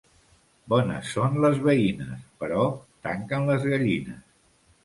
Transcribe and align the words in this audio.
Bones 0.71 1.11
són 1.17 1.37
les 1.43 1.59
veïnes, 1.67 2.25
però 2.45 2.65
tanquen 3.09 3.47
les 3.51 3.69
gallines. 3.75 4.27